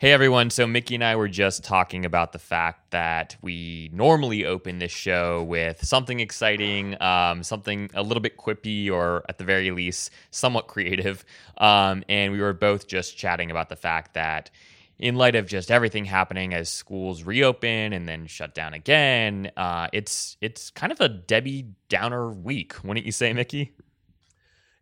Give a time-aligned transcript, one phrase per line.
[0.00, 4.46] Hey everyone, so Mickey and I were just talking about the fact that we normally
[4.46, 9.44] open this show with something exciting, um, something a little bit quippy, or at the
[9.44, 11.22] very least, somewhat creative.
[11.58, 14.50] Um, and we were both just chatting about the fact that,
[14.98, 19.88] in light of just everything happening as schools reopen and then shut down again, uh,
[19.92, 23.74] it's it's kind of a Debbie Downer week, wouldn't you say, Mickey?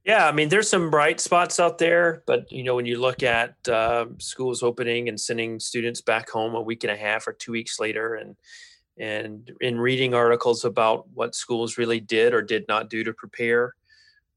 [0.08, 3.22] Yeah, I mean, there's some bright spots out there, but you know, when you look
[3.22, 7.34] at uh, schools opening and sending students back home a week and a half or
[7.34, 8.34] two weeks later, and
[8.98, 13.74] and in reading articles about what schools really did or did not do to prepare,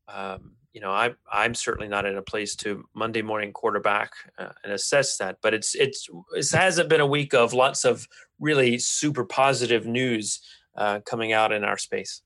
[0.09, 4.49] um, you know, I'm I'm certainly not in a place to Monday morning quarterback uh,
[4.65, 5.37] and assess that.
[5.41, 8.09] But it's it's it hasn't been a week of lots of
[8.41, 10.41] really super positive news
[10.75, 12.23] uh, coming out in our space.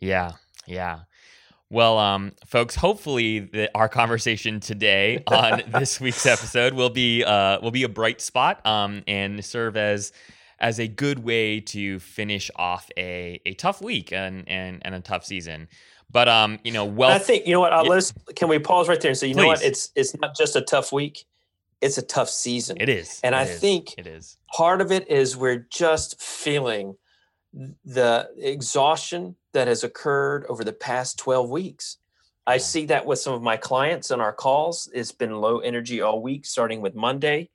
[0.00, 0.32] Yeah,
[0.66, 1.00] yeah.
[1.70, 7.60] Well, um, folks, hopefully the, our conversation today on this week's episode will be uh,
[7.60, 10.12] will be a bright spot um, and serve as
[10.60, 15.00] as a good way to finish off a, a tough week and, and, and a
[15.00, 15.68] tough season.
[16.10, 17.72] But um, you know, well, I think you know what.
[17.72, 19.42] Uh, let's can we pause right there and say, you Please.
[19.42, 19.62] know what?
[19.64, 21.24] It's it's not just a tough week;
[21.80, 22.76] it's a tough season.
[22.78, 23.60] It is, and it I is.
[23.60, 24.36] think it is.
[24.54, 26.96] Part of it is we're just feeling
[27.84, 31.98] the exhaustion that has occurred over the past 12 weeks.
[32.46, 34.90] I see that with some of my clients on our calls.
[34.92, 37.50] It's been low energy all week, starting with Monday.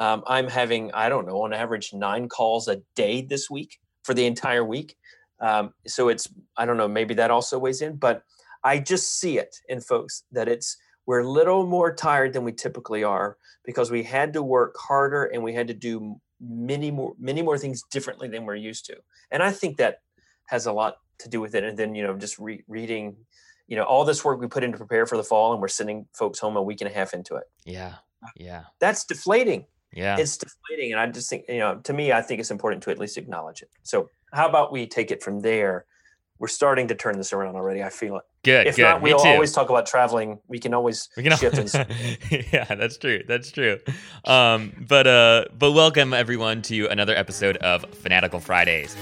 [0.00, 4.14] Um, I'm having, I don't know, on average, nine calls a day this week for
[4.14, 4.96] the entire week.
[5.40, 8.22] Um, so it's, I don't know, maybe that also weighs in, but
[8.64, 12.52] I just see it in folks that it's, we're a little more tired than we
[12.52, 17.14] typically are because we had to work harder and we had to do many more
[17.20, 18.96] many more things differently than we're used to
[19.30, 19.98] and i think that
[20.46, 23.16] has a lot to do with it and then you know just re- reading
[23.66, 25.68] you know all this work we put in to prepare for the fall and we're
[25.68, 27.94] sending folks home a week and a half into it yeah
[28.36, 32.20] yeah that's deflating yeah it's deflating and i just think you know to me i
[32.20, 35.40] think it's important to at least acknowledge it so how about we take it from
[35.40, 35.86] there
[36.42, 37.84] we're starting to turn this around already.
[37.84, 38.24] I feel it.
[38.42, 38.66] Good.
[38.66, 38.82] If good.
[38.82, 40.40] not, we'll always talk about traveling.
[40.48, 41.76] We can always we can shift.
[42.52, 43.22] yeah, that's true.
[43.28, 43.78] That's true.
[44.24, 48.96] Um, but uh, but welcome everyone to another episode of Fanatical Fridays.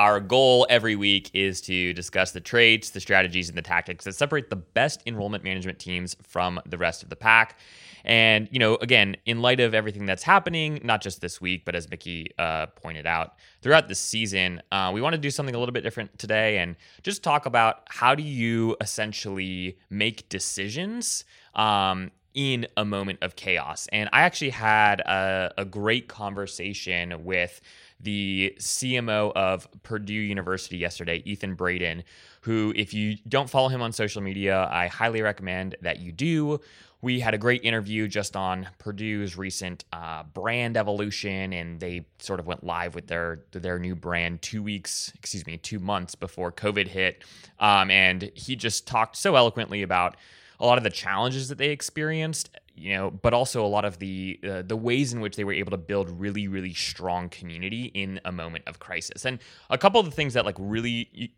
[0.00, 4.14] Our goal every week is to discuss the traits, the strategies, and the tactics that
[4.14, 7.58] separate the best enrollment management teams from the rest of the pack.
[8.02, 11.74] And, you know, again, in light of everything that's happening, not just this week, but
[11.74, 15.58] as Mickey uh, pointed out, throughout the season, uh, we want to do something a
[15.58, 22.10] little bit different today and just talk about how do you essentially make decisions um,
[22.32, 23.86] in a moment of chaos.
[23.92, 27.60] And I actually had a, a great conversation with
[28.02, 32.04] the CMO of Purdue University yesterday, Ethan Braden,
[32.42, 36.60] who, if you don't follow him on social media, I highly recommend that you do.
[37.02, 42.40] We had a great interview just on Purdue's recent uh, brand evolution, and they sort
[42.40, 46.52] of went live with their their new brand two weeks, excuse me, two months before
[46.52, 47.24] COVID hit.
[47.58, 50.16] Um, and he just talked so eloquently about
[50.58, 52.50] a lot of the challenges that they experienced,
[52.80, 55.52] you know, but also a lot of the uh, the ways in which they were
[55.52, 59.24] able to build really really strong community in a moment of crisis.
[59.24, 61.32] And a couple of the things that like really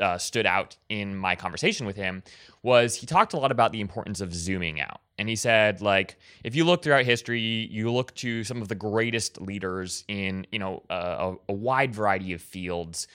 [0.00, 2.22] uh, stood out in my conversation with him
[2.62, 5.00] was he talked a lot about the importance of zooming out.
[5.16, 8.74] And he said like if you look throughout history, you look to some of the
[8.74, 13.06] greatest leaders in, you know, uh, a, a wide variety of fields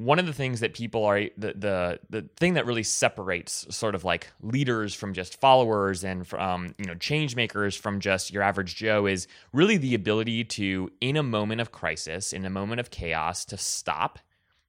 [0.00, 3.94] one of the things that people are the, the the thing that really separates sort
[3.94, 8.32] of like leaders from just followers and from um, you know change makers from just
[8.32, 12.50] your average joe is really the ability to in a moment of crisis in a
[12.50, 14.18] moment of chaos to stop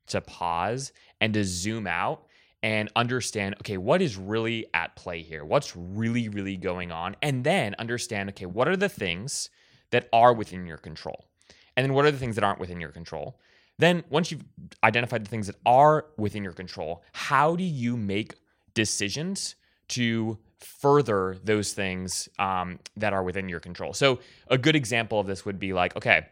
[0.07, 2.25] to pause and to zoom out
[2.63, 5.43] and understand okay what is really at play here?
[5.43, 7.15] What's really really going on?
[7.21, 9.49] And then understand okay what are the things
[9.91, 11.25] that are within your control?
[11.75, 13.39] And then what are the things that aren't within your control
[13.81, 14.43] then, once you've
[14.83, 18.35] identified the things that are within your control, how do you make
[18.73, 19.55] decisions
[19.89, 23.93] to further those things um, that are within your control?
[23.93, 26.27] So, a good example of this would be like, okay,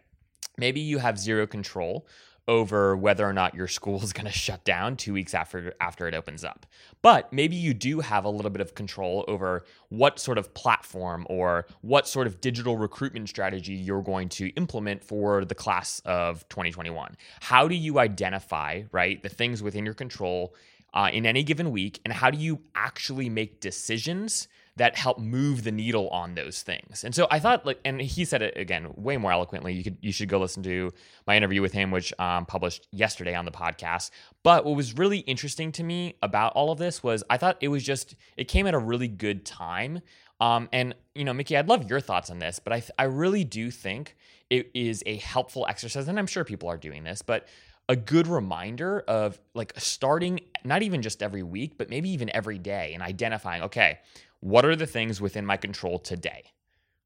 [0.58, 2.06] maybe you have zero control
[2.50, 6.08] over whether or not your school is going to shut down two weeks after after
[6.08, 6.66] it opens up.
[7.04, 11.28] But maybe you do have a little bit of control over what sort of platform
[11.30, 16.48] or what sort of digital recruitment strategy you're going to implement for the class of
[16.50, 17.16] 2021.
[17.40, 20.56] How do you identify right the things within your control
[20.94, 24.48] uh, in any given week, and how do you actually make decisions
[24.80, 27.04] that help move the needle on those things.
[27.04, 29.74] And so I thought like and he said it again way more eloquently.
[29.74, 30.92] You could you should go listen to
[31.28, 34.12] my interview with him which um, published yesterday on the podcast.
[34.42, 37.68] But what was really interesting to me about all of this was I thought it
[37.68, 40.00] was just it came at a really good time.
[40.40, 43.44] Um, and you know, Mickey, I'd love your thoughts on this, but I I really
[43.44, 44.16] do think
[44.50, 47.48] it is a helpful exercise and I'm sure people are doing this, but
[47.90, 52.60] a good reminder of like starting not even just every week, but maybe even every
[52.60, 53.98] day and identifying, okay,
[54.40, 56.44] what are the things within my control today?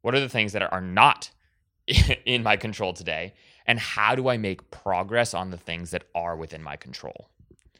[0.01, 1.31] What are the things that are not
[2.25, 3.33] in my control today?
[3.65, 7.30] And how do I make progress on the things that are within my control?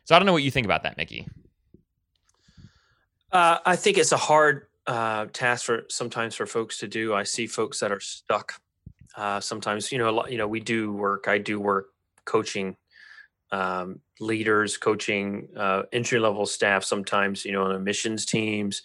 [0.06, 1.28] So I don't know what you think about that, Mickey.
[3.32, 7.14] Uh, I think it's a hard uh, task for sometimes for folks to do.
[7.14, 8.62] I see folks that are stuck.
[9.16, 11.28] Uh, sometimes, you know, a lot, you know, we do work.
[11.28, 11.88] I do work
[12.26, 12.78] coaching
[13.52, 16.84] um, leaders, coaching uh, entry level staff.
[16.84, 18.82] Sometimes, you know, on missions teams,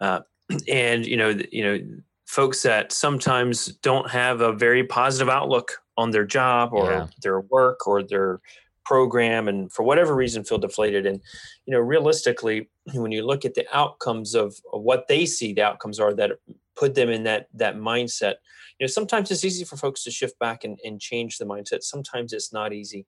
[0.00, 0.20] uh,
[0.68, 6.10] and you know, you know, folks that sometimes don't have a very positive outlook on
[6.10, 7.06] their job or yeah.
[7.22, 8.40] their work or their
[8.84, 11.06] program and for whatever reason feel deflated.
[11.06, 11.20] And
[11.66, 15.62] you know realistically when you look at the outcomes of, of, what they see the
[15.62, 16.32] outcomes are that
[16.76, 18.36] put them in that that mindset
[18.78, 21.82] you know sometimes it's easy for folks to shift back and, and change the mindset.
[21.82, 23.06] Sometimes it's not easy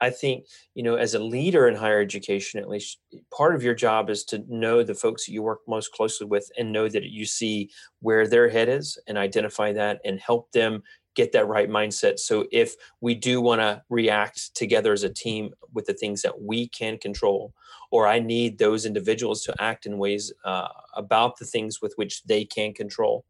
[0.00, 2.98] I think, you know, as a leader in higher education, at least
[3.36, 6.50] part of your job is to know the folks that you work most closely with
[6.58, 7.70] and know that you see
[8.00, 10.82] where their head is and identify that and help them
[11.16, 12.18] get that right mindset.
[12.18, 16.40] So if we do want to react together as a team with the things that
[16.40, 17.52] we can control,
[17.90, 22.22] or I need those individuals to act in ways uh, about the things with which
[22.24, 23.24] they can control,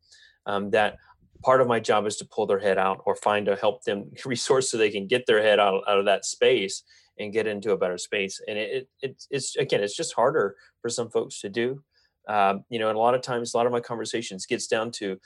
[0.46, 0.96] um, that
[1.42, 4.10] part of my job is to pull their head out or find a help them
[4.24, 6.82] resource so they can get their head out, out of that space
[7.18, 8.40] and get into a better space.
[8.48, 11.82] And it, it it's again, it's just harder for some folks to do.
[12.28, 14.90] Um, you know, and a lot of times, a lot of my conversations gets down
[14.92, 15.18] to,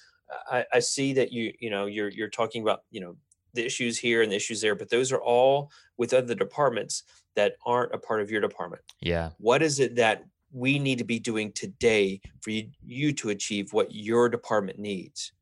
[0.51, 3.17] I, I see that you, you know, you're you're talking about, you know,
[3.53, 7.05] the issues here and the issues there, but those are all with other departments
[7.37, 8.83] that aren't a part of your department.
[9.01, 9.31] Yeah.
[9.39, 13.73] What is it that we need to be doing today for you, you to achieve
[13.73, 15.33] what your department needs?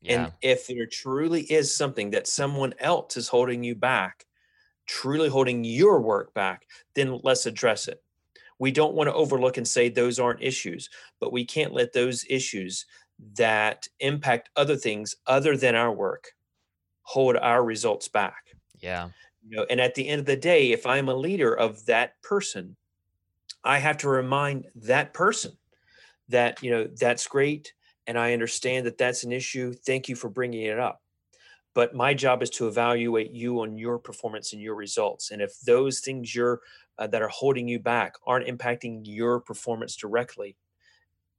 [0.00, 0.24] Yeah.
[0.24, 4.26] And if there truly is something that someone else is holding you back,
[4.86, 8.02] truly holding your work back, then let's address it.
[8.58, 12.24] We don't want to overlook and say those aren't issues, but we can't let those
[12.28, 12.86] issues
[13.36, 16.32] that impact other things other than our work
[17.02, 18.54] hold our results back.
[18.78, 19.10] Yeah.
[19.46, 22.20] You know, and at the end of the day, if I'm a leader of that
[22.22, 22.76] person,
[23.64, 25.52] I have to remind that person
[26.28, 27.72] that, you know, that's great
[28.10, 29.72] and I understand that that's an issue.
[29.72, 31.00] Thank you for bringing it up.
[31.76, 35.30] But my job is to evaluate you on your performance and your results.
[35.30, 36.60] And if those things you're
[36.98, 40.56] uh, that are holding you back aren't impacting your performance directly,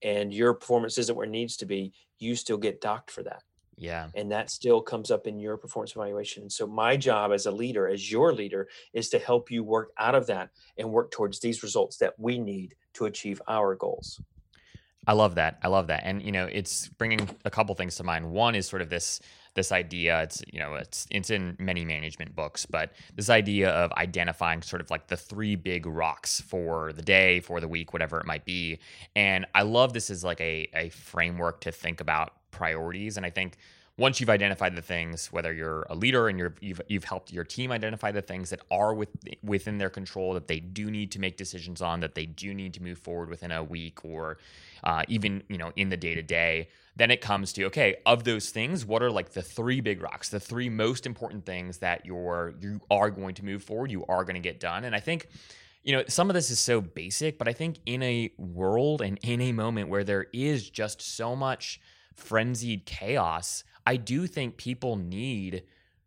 [0.01, 3.43] and your performance isn't where it needs to be, you still get docked for that.
[3.75, 4.07] Yeah.
[4.15, 6.49] And that still comes up in your performance evaluation.
[6.49, 10.15] So my job as a leader, as your leader, is to help you work out
[10.15, 14.21] of that and work towards these results that we need to achieve our goals.
[15.07, 15.57] I love that.
[15.63, 16.01] I love that.
[16.03, 18.31] And you know, it's bringing a couple things to mind.
[18.31, 19.19] One is sort of this
[19.55, 20.21] this idea.
[20.21, 24.81] It's you know, it's it's in many management books, but this idea of identifying sort
[24.81, 28.45] of like the three big rocks for the day, for the week, whatever it might
[28.45, 28.79] be.
[29.15, 33.17] And I love this as like a a framework to think about priorities.
[33.17, 33.57] And I think
[34.01, 37.43] once you've identified the things, whether you're a leader and you're, you've you've helped your
[37.43, 39.09] team identify the things that are with,
[39.43, 42.73] within their control that they do need to make decisions on, that they do need
[42.73, 44.39] to move forward within a week or
[44.83, 48.23] uh, even you know in the day to day, then it comes to okay, of
[48.23, 52.03] those things, what are like the three big rocks, the three most important things that
[52.03, 54.99] you're you are going to move forward, you are going to get done, and I
[54.99, 55.27] think
[55.83, 59.17] you know, some of this is so basic, but I think in a world and
[59.23, 61.79] in a moment where there is just so much
[62.15, 65.63] frenzied chaos, I do think people need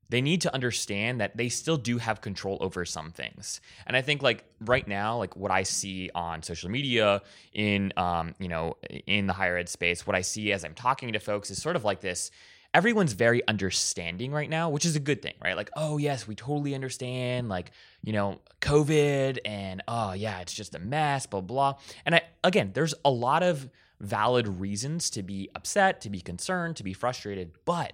[0.09, 3.61] they need to understand that they still do have control over some things.
[3.87, 7.21] And I think like right now, like what I see on social media
[7.53, 11.13] in um, you know, in the higher ed space, what I see as I'm talking
[11.13, 12.31] to folks is sort of like this
[12.73, 15.57] everyone's very understanding right now, which is a good thing, right?
[15.57, 17.71] Like, oh yes, we totally understand, like,
[18.03, 21.75] you know, COVID and oh yeah, it's just a mess, blah blah.
[22.07, 23.69] And I again, there's a lot of
[24.05, 27.93] valid reasons to be upset, to be concerned, to be frustrated, but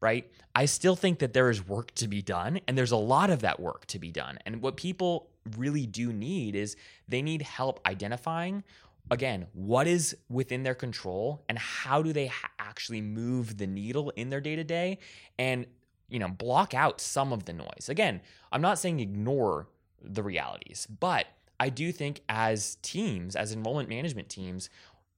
[0.00, 0.28] right?
[0.54, 3.40] I still think that there is work to be done and there's a lot of
[3.42, 4.38] that work to be done.
[4.44, 6.76] And what people really do need is
[7.08, 8.64] they need help identifying
[9.10, 14.10] again, what is within their control and how do they ha- actually move the needle
[14.16, 14.98] in their day to day
[15.38, 15.66] and
[16.08, 17.88] you know, block out some of the noise.
[17.88, 18.20] Again,
[18.52, 19.68] I'm not saying ignore
[20.02, 21.26] the realities, but
[21.58, 24.68] I do think as teams, as enrollment management teams,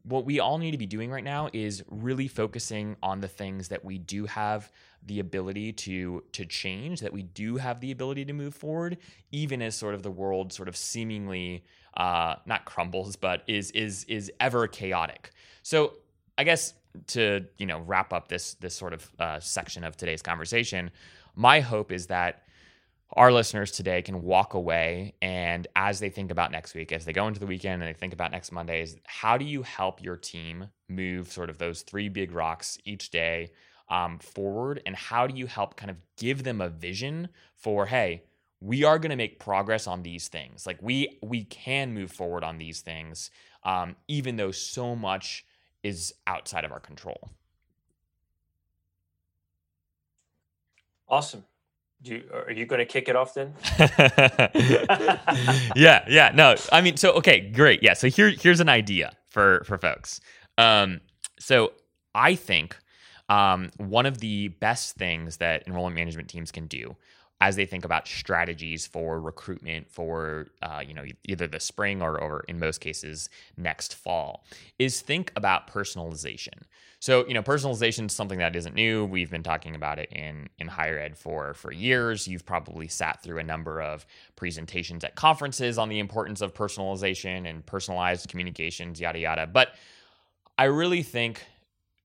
[0.04, 3.68] what we all need to be doing right now is really focusing on the things
[3.68, 4.70] that we do have
[5.06, 8.98] the ability to to change that we do have the ability to move forward
[9.32, 11.64] even as sort of the world sort of seemingly
[11.96, 15.30] uh, not crumbles but is is is ever chaotic.
[15.62, 15.94] So
[16.36, 16.74] i guess
[17.06, 20.90] to you know wrap up this this sort of uh, section of today's conversation
[21.34, 22.43] my hope is that
[23.16, 27.12] our listeners today can walk away and as they think about next week, as they
[27.12, 30.02] go into the weekend and they think about next Monday, is how do you help
[30.02, 33.50] your team move sort of those three big rocks each day
[33.88, 34.82] um, forward?
[34.86, 38.24] And how do you help kind of give them a vision for, hey,
[38.60, 40.66] we are going to make progress on these things.
[40.66, 43.30] Like we we can move forward on these things,
[43.62, 45.44] um, even though so much
[45.82, 47.30] is outside of our control.
[51.08, 51.44] Awesome.
[52.04, 53.54] Do you, are you going to kick it off then?
[55.74, 56.32] yeah, yeah.
[56.34, 57.82] No, I mean, so okay, great.
[57.82, 60.20] Yeah, so here here's an idea for for folks.
[60.58, 61.00] Um,
[61.38, 61.72] so
[62.14, 62.76] I think
[63.30, 66.94] um, one of the best things that enrollment management teams can do
[67.40, 72.18] as they think about strategies for recruitment for uh, you know either the spring or,
[72.18, 74.44] or in most cases next fall
[74.78, 76.62] is think about personalization.
[77.00, 79.04] So you know personalization is something that isn't new.
[79.04, 82.28] We've been talking about it in in higher ed for for years.
[82.28, 87.48] You've probably sat through a number of presentations at conferences on the importance of personalization
[87.48, 89.46] and personalized communications yada yada.
[89.46, 89.74] But
[90.56, 91.44] i really think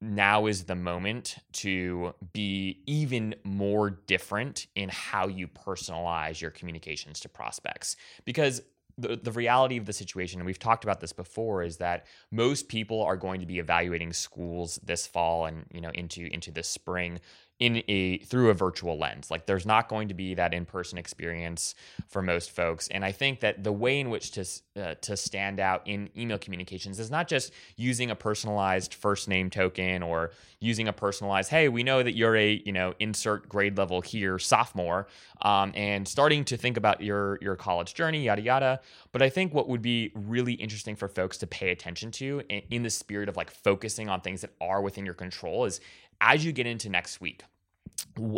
[0.01, 7.19] now is the moment to be even more different in how you personalize your communications
[7.21, 7.95] to prospects.
[8.23, 8.61] Because
[8.97, 12.67] the, the reality of the situation and we've talked about this before is that most
[12.67, 16.63] people are going to be evaluating schools this fall and you know into into the
[16.63, 17.19] spring
[17.59, 19.29] in a through a virtual lens.
[19.29, 21.75] Like there's not going to be that in-person experience
[22.07, 22.87] for most folks.
[22.87, 24.45] And I think that the way in which to
[24.81, 29.49] uh, to stand out in email communications is not just using a personalized first name
[29.49, 33.77] token or using a personalized hey, we know that you're a, you know, insert grade
[33.77, 35.07] level here sophomore
[35.41, 38.79] um, and starting to think about your your college journey yada yada.
[39.11, 42.61] But I think what would be really interesting for folks to pay attention to in,
[42.71, 45.81] in the spirit of like focusing on things that are within your control is
[46.21, 47.43] as you get into next week,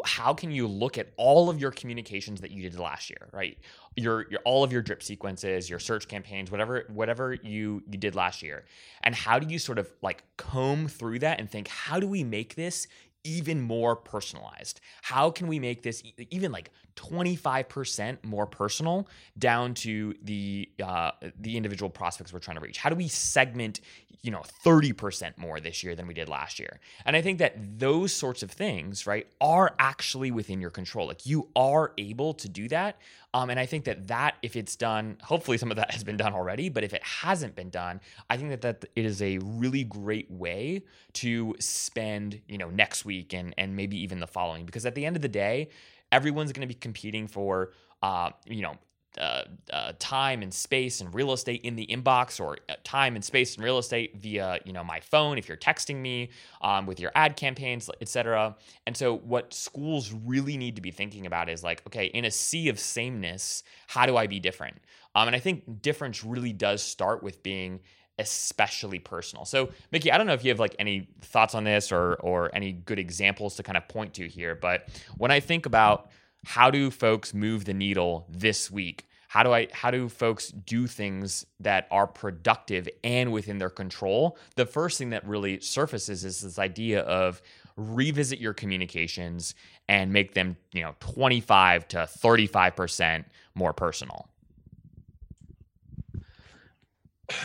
[0.06, 3.58] how can you look at all of your communications that you did last year, right?
[3.96, 8.16] Your, your all of your drip sequences, your search campaigns, whatever whatever you you did
[8.16, 8.66] last year,
[9.04, 12.24] and how do you sort of like comb through that and think, how do we
[12.24, 12.88] make this
[13.24, 14.82] even more personalized?
[15.02, 19.08] How can we make this even like 25% more personal
[19.38, 22.78] down to the uh, the individual prospects we're trying to reach?
[22.78, 23.82] How do we segment,
[24.22, 26.80] you know, 30% more this year than we did last year?
[27.06, 31.08] And I think that those sorts of things, right, are actually within your control.
[31.08, 32.98] Like you are able to do that.
[33.34, 36.18] Um, and I think that that if it's done, hopefully some of that has been
[36.18, 39.38] done already, but if it hasn't been done, I think that that it is a
[39.40, 40.84] really great way
[41.14, 45.06] to spend, you know, next week and and maybe even the following because at the
[45.06, 45.70] end of the day,
[46.12, 48.76] everyone's going to be competing for, uh, you know,
[49.18, 53.26] uh, uh, time and space and real estate in the inbox or uh, time and
[53.26, 56.30] space and real estate via you know my phone if you're texting me
[56.62, 58.56] um, with your ad campaigns etc
[58.88, 62.32] and so what schools really need to be thinking about is like okay in a
[62.32, 64.78] sea of sameness how do i be different?
[65.14, 67.82] Um, and i think difference really does start with being
[68.22, 69.46] especially personal.
[69.46, 72.50] So, Mickey, I don't know if you have like any thoughts on this or or
[72.54, 74.88] any good examples to kind of point to here, but
[75.18, 76.10] when I think about
[76.46, 79.08] how do folks move the needle this week?
[79.28, 84.38] How do I how do folks do things that are productive and within their control?
[84.56, 87.42] The first thing that really surfaces is this idea of
[87.78, 89.56] revisit your communications
[89.88, 93.26] and make them, you know, 25 to 35%
[93.56, 94.28] more personal.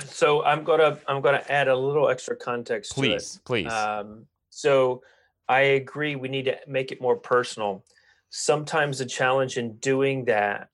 [0.08, 2.92] So I'm gonna I'm gonna add a little extra context.
[2.92, 3.72] Please, please.
[3.72, 5.02] Um, so
[5.48, 6.16] I agree.
[6.16, 7.84] We need to make it more personal.
[8.30, 10.70] Sometimes the challenge in doing that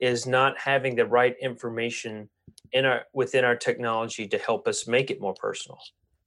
[0.00, 2.28] is not having the right information
[2.72, 5.78] in our within our technology to help us make it more personal.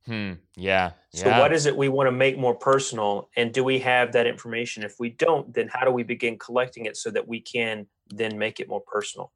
[0.05, 0.33] Hmm.
[0.55, 0.91] Yeah.
[1.13, 4.27] So what is it we want to make more personal, and do we have that
[4.27, 4.83] information?
[4.83, 8.37] If we don't, then how do we begin collecting it so that we can then
[8.37, 9.31] make it more personal?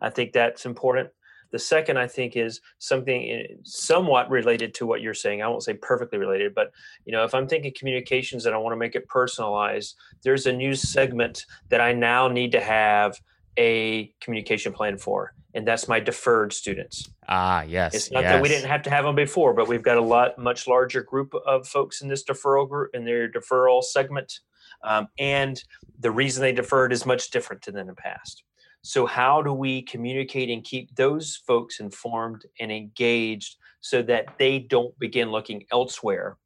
[0.00, 1.10] I think that's important.
[1.50, 5.42] The second, I think, is something somewhat related to what you're saying.
[5.42, 6.72] I won't say perfectly related, but
[7.04, 10.52] you know, if I'm thinking communications and I want to make it personalized, there's a
[10.52, 13.20] new segment that I now need to have
[13.56, 17.10] a communication plan for, and that's my deferred students.
[17.28, 17.94] Ah, yes.
[17.94, 18.32] It's not yes.
[18.32, 21.02] that we didn't have to have them before, but we've got a lot much larger
[21.02, 24.40] group of folks in this deferral group in their deferral segment,
[24.84, 25.62] um, and
[25.98, 28.44] the reason they deferred is much different than in the past.
[28.82, 34.58] So, how do we communicate and keep those folks informed and engaged so that they
[34.58, 36.38] don't begin looking elsewhere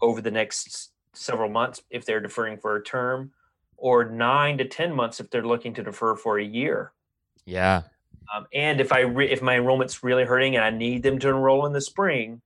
[0.00, 3.32] over the next several months if they're deferring for a term
[3.76, 6.92] or nine to 10 months if they're looking to defer for a year.
[7.44, 7.82] Yeah.
[8.34, 11.28] Um, and if I re- if my enrollment's really hurting and I need them to
[11.28, 12.40] enroll in the spring,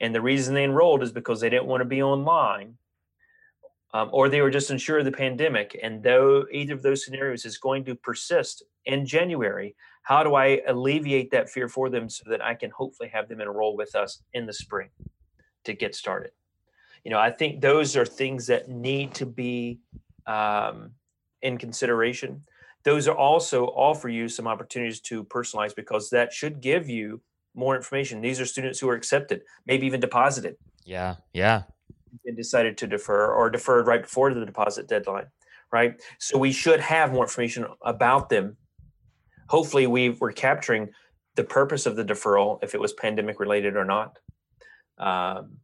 [0.00, 2.76] and the reason they enrolled is because they didn't want to be online,
[3.92, 7.44] um, or they were just unsure of the pandemic, and though either of those scenarios
[7.44, 12.24] is going to persist in January, how do I alleviate that fear for them so
[12.28, 14.88] that I can hopefully have them enroll with us in the spring
[15.64, 16.32] to get started?
[17.04, 19.80] You know, I think those are things that need to be
[20.26, 20.92] um,
[21.42, 22.42] in consideration
[22.84, 27.20] those are also offer you some opportunities to personalize because that should give you
[27.54, 28.20] more information.
[28.20, 30.56] These are students who are accepted, maybe even deposited.
[30.84, 31.62] Yeah, yeah.
[32.24, 35.26] And decided to defer or deferred right before the deposit deadline,
[35.72, 36.00] right?
[36.18, 38.56] So we should have more information about them.
[39.48, 40.90] Hopefully, we we're capturing
[41.36, 44.18] the purpose of the deferral, if it was pandemic related or not.
[44.98, 45.58] Um,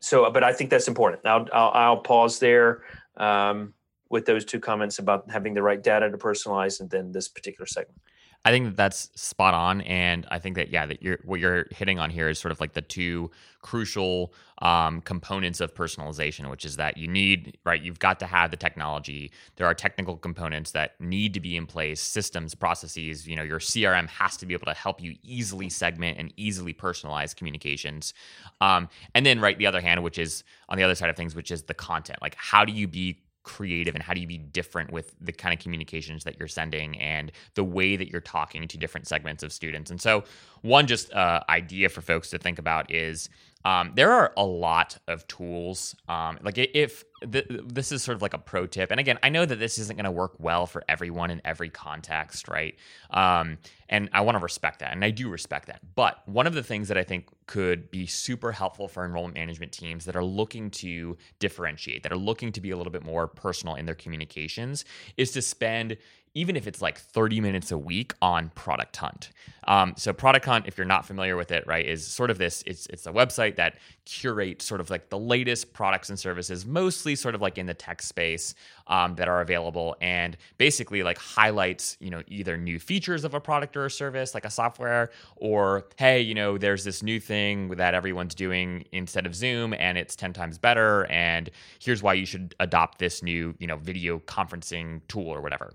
[0.00, 1.26] so, but I think that's important.
[1.26, 2.82] I'll, I'll, I'll pause there.
[3.16, 3.72] Um,
[4.10, 7.66] with those two comments about having the right data to personalize and then this particular
[7.66, 7.98] segment.
[8.46, 11.66] I think that that's spot on, and I think that yeah, that you're what you're
[11.72, 16.64] hitting on here is sort of like the two crucial um, components of personalization, which
[16.64, 19.32] is that you need right, you've got to have the technology.
[19.56, 23.26] There are technical components that need to be in place, systems, processes.
[23.26, 26.72] You know, your CRM has to be able to help you easily segment and easily
[26.72, 28.14] personalize communications.
[28.60, 31.34] Um, and then right, the other hand, which is on the other side of things,
[31.34, 32.22] which is the content.
[32.22, 35.54] Like, how do you be creative and how do you be different with the kind
[35.54, 39.52] of communications that you're sending and the way that you're talking to different segments of
[39.52, 39.90] students?
[39.90, 40.24] And so
[40.62, 43.30] one just uh, idea for folks to think about is
[43.66, 45.96] um, there are a lot of tools.
[46.08, 49.28] Um, like if th- this is sort of like a pro tip, and again, I
[49.28, 52.76] know that this isn't going to work well for everyone in every context, right?
[53.10, 53.58] Um,
[53.88, 55.80] and I want to respect that, and I do respect that.
[55.96, 59.72] But one of the things that I think could be super helpful for enrollment management
[59.72, 63.26] teams that are looking to differentiate, that are looking to be a little bit more
[63.26, 64.84] personal in their communications,
[65.16, 65.96] is to spend
[66.36, 69.30] even if it's like 30 minutes a week on Product Hunt.
[69.66, 72.62] Um, so Product Hunt, if you're not familiar with it, right, is sort of this.
[72.66, 77.16] It's it's a website that curates sort of like the latest products and services, mostly
[77.16, 78.54] sort of like in the tech space
[78.88, 83.40] um, that are available, and basically like highlights you know either new features of a
[83.40, 87.68] product or a service, like a software, or hey, you know, there's this new thing
[87.70, 92.26] that everyone's doing instead of Zoom, and it's 10 times better, and here's why you
[92.26, 95.72] should adopt this new you know video conferencing tool or whatever.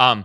[0.00, 0.24] Um,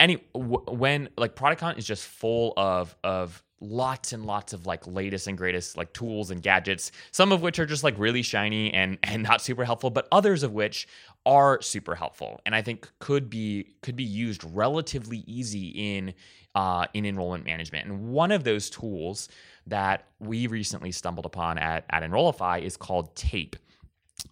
[0.00, 4.66] any w- when like product hunt is just full of of lots and lots of
[4.66, 8.22] like latest and greatest like tools and gadgets some of which are just like really
[8.22, 10.86] shiny and and not super helpful but others of which
[11.26, 16.14] are super helpful and i think could be could be used relatively easy in
[16.54, 19.28] uh, in enrollment management and one of those tools
[19.66, 23.56] that we recently stumbled upon at at enrollify is called tape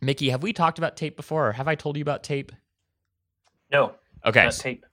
[0.00, 2.52] mickey have we talked about tape before or have i told you about tape
[3.70, 3.94] no
[4.24, 4.48] Okay.
[4.50, 4.84] tape.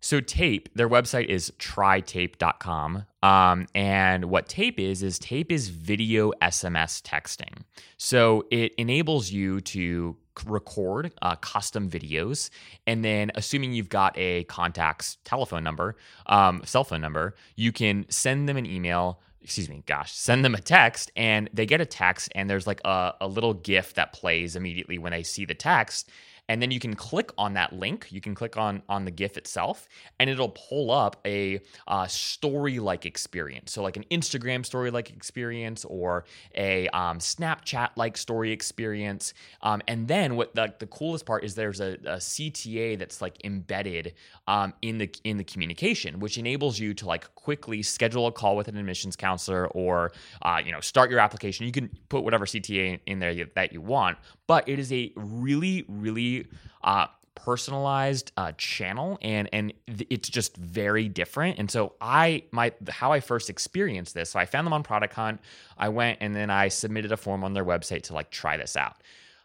[0.00, 3.04] So Tape, their website is trytape.com.
[3.22, 7.62] Um, and what Tape is is Tape is video SMS texting.
[7.96, 12.50] So it enables you to record uh, custom videos,
[12.86, 15.96] and then assuming you've got a contact's telephone number,
[16.26, 20.54] um, cell phone number, you can send them an email excuse me, gosh, send them
[20.54, 24.12] a text and they get a text and there's like a, a little GIF that
[24.12, 26.10] plays immediately when they see the text
[26.48, 28.08] and then you can click on that link.
[28.10, 32.78] You can click on on the gif itself and it'll pull up a uh, story
[32.78, 33.72] like experience.
[33.72, 39.34] So like an instagram story like experience or a um, snapchat like story experience.
[39.62, 43.44] Um, and then what the, the coolest part is there's a, a cta that's like
[43.44, 44.14] embedded
[44.46, 48.56] um, in the in the communication which enables you to like quickly schedule a call
[48.56, 51.66] with an admissions counselor or uh, you know start your application.
[51.66, 55.84] You can put whatever cta in there that you want but it is a really
[55.86, 56.48] really
[56.82, 57.06] uh,
[57.36, 61.58] personalized uh, channel and and it's just very different.
[61.60, 65.14] And so i my how i first experienced this so i found them on product
[65.14, 65.40] hunt.
[65.78, 68.76] I went and then i submitted a form on their website to like try this
[68.76, 68.96] out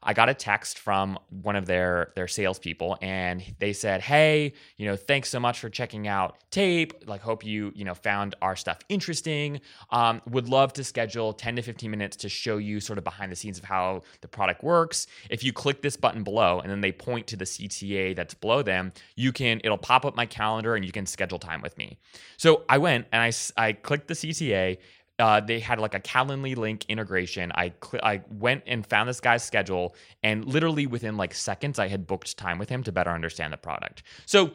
[0.06, 4.86] I got a text from one of their their salespeople, and they said, "Hey, you
[4.86, 6.94] know, thanks so much for checking out Tape.
[7.08, 9.62] Like, hope you you know found our stuff interesting.
[9.90, 13.32] Um, would love to schedule 10 to 15 minutes to show you sort of behind
[13.32, 15.08] the scenes of how the product works.
[15.30, 18.62] If you click this button below, and then they point to the CTA that's below
[18.62, 21.98] them, you can it'll pop up my calendar, and you can schedule time with me.
[22.38, 24.78] So I went and I I clicked the CTA
[25.24, 27.50] uh, they had like a Calendly link integration.
[27.56, 31.88] I cl- I went and found this guy's schedule, and literally within like seconds, I
[31.88, 34.04] had booked time with him to better understand the product.
[34.26, 34.52] So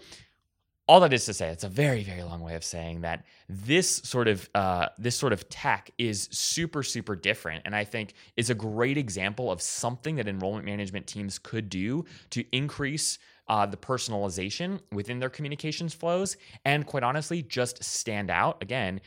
[0.87, 3.96] all that is to say, it's a very, very long way of saying that this
[4.04, 8.50] sort of uh, this sort of tech is super, super different, and I think is
[8.50, 13.78] a great example of something that enrollment management teams could do to increase uh, the
[13.78, 19.00] personalization within their communications flows, and quite honestly, just stand out again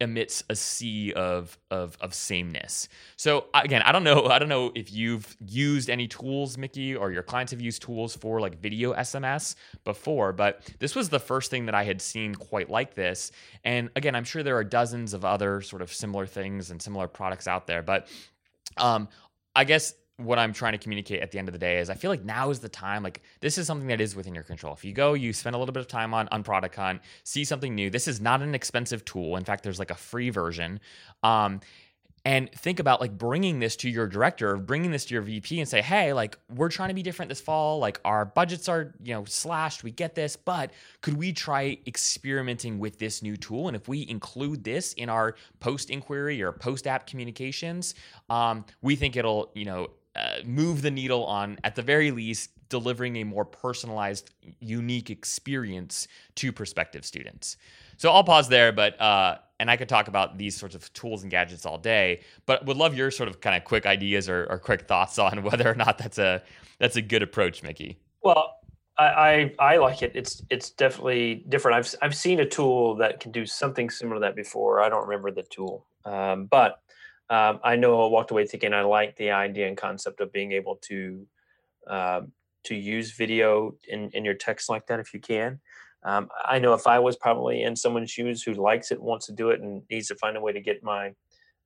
[0.00, 2.88] emits a sea of of of sameness.
[3.16, 7.10] So again, I don't know I don't know if you've used any tools Mickey or
[7.10, 9.54] your clients have used tools for like video SMS
[9.84, 13.32] before, but this was the first thing that I had seen quite like this.
[13.64, 17.08] And again, I'm sure there are dozens of other sort of similar things and similar
[17.08, 18.08] products out there, but
[18.76, 19.08] um
[19.54, 21.94] I guess what I'm trying to communicate at the end of the day is I
[21.94, 23.02] feel like now is the time.
[23.02, 24.72] Like this is something that is within your control.
[24.72, 27.44] If you go, you spend a little bit of time on on Product Hunt, see
[27.44, 27.90] something new.
[27.90, 29.36] This is not an expensive tool.
[29.36, 30.80] In fact, there's like a free version.
[31.22, 31.60] Um,
[32.26, 35.68] and think about like bringing this to your director, bringing this to your VP, and
[35.68, 37.78] say, hey, like we're trying to be different this fall.
[37.78, 39.84] Like our budgets are you know slashed.
[39.84, 43.68] We get this, but could we try experimenting with this new tool?
[43.68, 47.94] And if we include this in our post inquiry or post app communications,
[48.28, 52.50] um, we think it'll you know uh, move the needle on, at the very least,
[52.68, 57.56] delivering a more personalized, unique experience to prospective students.
[57.96, 61.22] So I'll pause there, but uh, and I could talk about these sorts of tools
[61.22, 64.46] and gadgets all day, but would love your sort of kind of quick ideas or,
[64.50, 66.42] or quick thoughts on whether or not that's a
[66.78, 67.98] that's a good approach, Mickey.
[68.22, 68.56] Well,
[68.98, 70.12] I, I, I like it.
[70.14, 71.76] It's it's definitely different.
[71.76, 74.80] I've I've seen a tool that can do something similar to that before.
[74.80, 76.80] I don't remember the tool, um, but
[77.28, 80.52] um, I know I walked away thinking I like the idea and concept of being
[80.52, 81.26] able to
[81.86, 82.32] um,
[82.64, 85.60] to use video in, in your text like that if you can.
[86.02, 89.32] Um, I know if I was probably in someone's shoes who likes it, wants to
[89.32, 91.14] do it, and needs to find a way to get my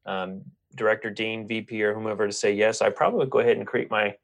[0.06, 0.42] um,
[0.74, 3.90] director, dean, VP, or whomever to say yes, I probably would go ahead and create
[3.90, 4.14] my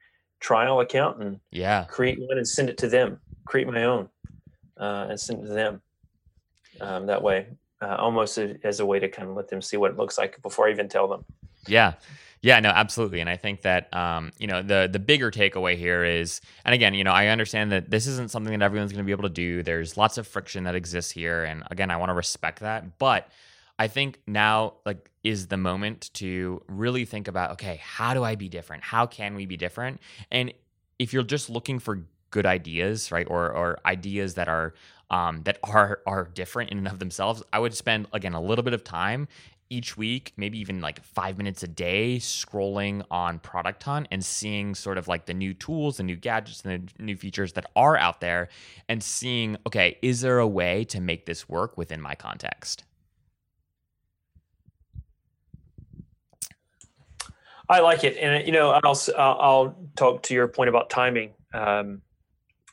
[0.40, 3.20] trial account and yeah, create one and send it to them.
[3.46, 4.08] Create my own
[4.78, 5.82] uh, and send it to them.
[6.80, 7.46] Um, that way,
[7.80, 10.40] uh, almost as a way to kind of let them see what it looks like
[10.42, 11.24] before I even tell them.
[11.66, 11.94] Yeah.
[12.42, 16.04] Yeah, no, absolutely, and I think that um, you know the the bigger takeaway here
[16.04, 19.06] is, and again, you know, I understand that this isn't something that everyone's going to
[19.06, 19.62] be able to do.
[19.64, 22.98] There's lots of friction that exists here, and again, I want to respect that.
[22.98, 23.28] But
[23.78, 28.36] I think now, like, is the moment to really think about, okay, how do I
[28.36, 28.84] be different?
[28.84, 30.00] How can we be different?
[30.30, 30.52] And
[30.98, 34.74] if you're just looking for good ideas, right, or or ideas that are
[35.10, 38.64] um, that are are different in and of themselves, I would spend again a little
[38.64, 39.28] bit of time
[39.68, 44.74] each week, maybe even like five minutes a day, scrolling on Product Hunt and seeing
[44.74, 47.96] sort of like the new tools, the new gadgets, and the new features that are
[47.96, 48.48] out there,
[48.88, 52.84] and seeing, okay, is there a way to make this work within my context?
[57.68, 61.32] I like it, and you know, I'll I'll talk to your point about timing.
[61.52, 62.02] Um,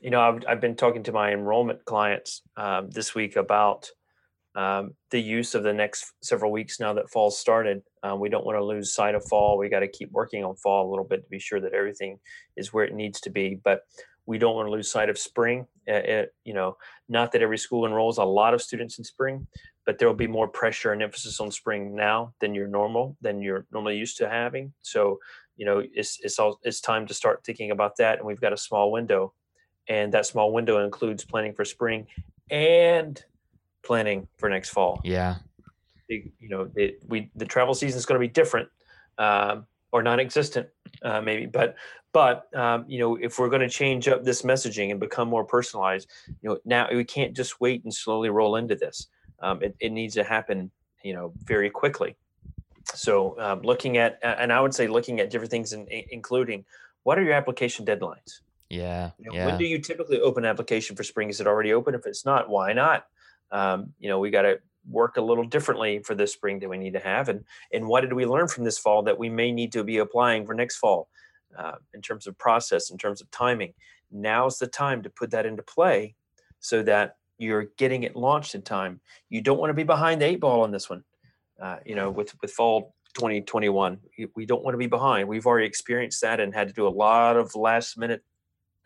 [0.03, 3.89] you know, I've, I've been talking to my enrollment clients um, this week about
[4.53, 7.81] um, the use of the next several weeks now that fall started.
[8.03, 9.57] Um, we don't want to lose sight of fall.
[9.57, 12.19] We got to keep working on fall a little bit to be sure that everything
[12.57, 13.57] is where it needs to be.
[13.63, 13.83] But
[14.25, 15.67] we don't want to lose sight of spring.
[15.87, 16.75] It, it, you know,
[17.07, 19.47] not that every school enrolls a lot of students in spring,
[19.85, 23.41] but there will be more pressure and emphasis on spring now than you're normal than
[23.41, 24.73] you're normally used to having.
[24.81, 25.19] So,
[25.55, 28.17] you know, it's it's all it's time to start thinking about that.
[28.17, 29.33] And we've got a small window,
[29.87, 32.07] and that small window includes planning for spring
[32.49, 33.23] and
[33.83, 35.01] planning for next fall.
[35.03, 35.35] Yeah.
[36.07, 38.69] you know, it, we the travel season is going to be different
[39.17, 40.67] um, or non-existent,
[41.03, 41.45] uh, maybe.
[41.45, 41.75] But
[42.13, 45.43] but um, you know, if we're going to change up this messaging and become more
[45.43, 49.07] personalized, you know, now we can't just wait and slowly roll into this.
[49.41, 50.71] Um, it, it needs to happen,
[51.03, 52.15] you know, very quickly.
[52.93, 56.65] So um, looking at, and I would say looking at different things, in, including
[57.03, 58.41] what are your application deadlines?
[58.73, 59.45] Yeah, you know, yeah.
[59.45, 61.29] When do you typically open application for spring?
[61.29, 61.95] Is it already open?
[61.95, 63.05] If it's not, why not?
[63.53, 64.59] um, you know, we got to
[64.89, 67.29] work a little differently for this spring that we need to have.
[67.29, 69.99] And, and what did we learn from this fall that we may need to be
[69.99, 71.07] applying for next fall
[71.57, 73.73] uh, in terms of process, in terms of timing?
[74.11, 76.15] Now's the time to put that into play
[76.59, 78.99] so that you're getting it launched in time.
[79.29, 81.03] You don't want to be behind the eight ball on this one.
[81.61, 83.99] Uh, you know, with, with fall 2021,
[84.35, 85.27] we don't want to be behind.
[85.27, 88.23] We've already experienced that and had to do a lot of last minute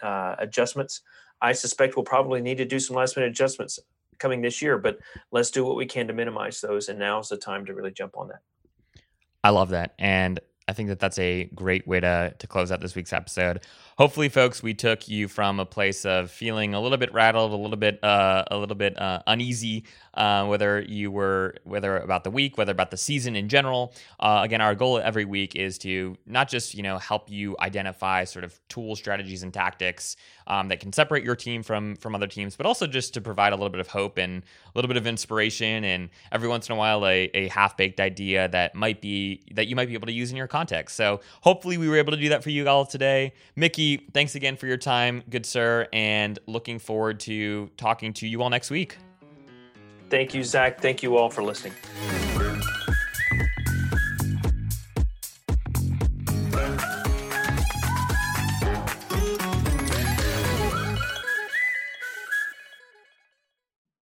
[0.01, 1.01] uh, adjustments.
[1.41, 3.79] I suspect we'll probably need to do some last minute adjustments
[4.17, 4.97] coming this year, but
[5.31, 6.89] let's do what we can to minimize those.
[6.89, 8.39] And now's the time to really jump on that.
[9.43, 9.93] I love that.
[9.99, 13.61] And I think that that's a great way to, to close out this week's episode.
[13.97, 17.55] Hopefully, folks, we took you from a place of feeling a little bit rattled, a
[17.55, 19.83] little bit, uh, a little bit uh, uneasy,
[20.13, 23.93] uh, whether you were whether about the week, whether about the season in general.
[24.19, 28.23] Uh, again, our goal every week is to not just you know help you identify
[28.23, 30.15] sort of tools, strategies, and tactics
[30.47, 33.53] um, that can separate your team from from other teams, but also just to provide
[33.53, 36.73] a little bit of hope and a little bit of inspiration, and every once in
[36.73, 40.07] a while a, a half baked idea that might be that you might be able
[40.07, 40.95] to use in your context.
[40.95, 43.33] So hopefully we were able to do that for you all today.
[43.55, 48.43] Mickey, thanks again for your time, good sir, and looking forward to talking to you
[48.43, 48.97] all next week.
[50.09, 50.81] Thank you, Zach.
[50.81, 51.73] Thank you all for listening.